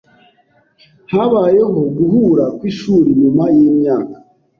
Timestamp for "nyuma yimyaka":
3.21-4.17